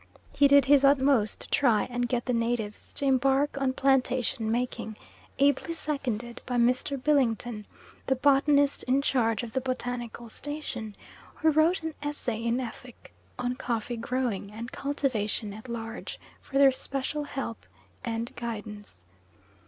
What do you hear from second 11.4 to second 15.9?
wrote an essay in Effik on coffee growing and cultivation at